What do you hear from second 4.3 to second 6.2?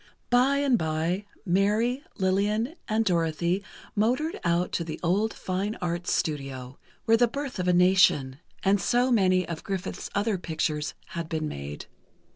out to the old Fine Arts